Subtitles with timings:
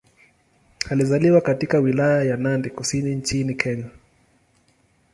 [0.89, 3.89] Alizaliwa katika Wilaya ya Nandi Kusini nchini Kenya.